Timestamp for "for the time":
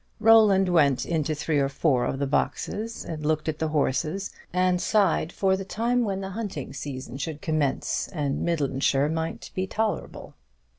5.31-6.03